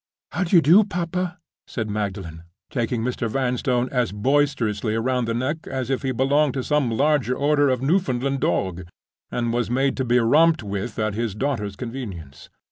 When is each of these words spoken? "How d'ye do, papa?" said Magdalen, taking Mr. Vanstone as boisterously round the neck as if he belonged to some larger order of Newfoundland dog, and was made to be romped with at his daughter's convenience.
"How 0.31 0.45
d'ye 0.45 0.61
do, 0.61 0.83
papa?" 0.83 1.37
said 1.67 1.87
Magdalen, 1.87 2.41
taking 2.71 3.03
Mr. 3.03 3.29
Vanstone 3.29 3.87
as 3.91 4.11
boisterously 4.11 4.95
round 4.97 5.27
the 5.27 5.35
neck 5.35 5.67
as 5.67 5.91
if 5.91 6.01
he 6.01 6.11
belonged 6.11 6.55
to 6.55 6.63
some 6.63 6.89
larger 6.89 7.35
order 7.35 7.69
of 7.69 7.83
Newfoundland 7.83 8.39
dog, 8.39 8.87
and 9.29 9.53
was 9.53 9.69
made 9.69 9.95
to 9.97 10.03
be 10.03 10.17
romped 10.17 10.63
with 10.63 10.97
at 10.97 11.13
his 11.13 11.35
daughter's 11.35 11.75
convenience. 11.75 12.49